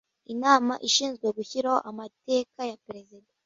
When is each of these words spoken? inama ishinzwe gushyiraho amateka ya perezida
inama 0.33 0.73
ishinzwe 0.87 1.27
gushyiraho 1.37 1.79
amateka 1.91 2.59
ya 2.69 2.77
perezida 2.85 3.29